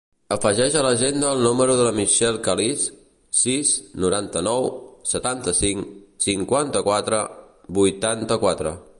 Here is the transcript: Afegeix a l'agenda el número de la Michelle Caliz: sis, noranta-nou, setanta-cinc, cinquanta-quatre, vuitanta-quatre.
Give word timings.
Afegeix 0.33 0.75
a 0.77 0.79
l'agenda 0.83 1.27
el 1.35 1.41
número 1.47 1.73
de 1.79 1.83
la 1.87 1.91
Michelle 1.97 2.39
Caliz: 2.47 2.85
sis, 3.41 3.73
noranta-nou, 4.05 4.65
setanta-cinc, 5.11 5.91
cinquanta-quatre, 6.27 7.21
vuitanta-quatre. 7.81 8.73